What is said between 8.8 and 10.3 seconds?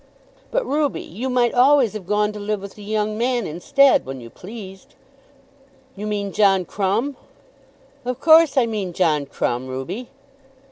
John Crumb, Ruby."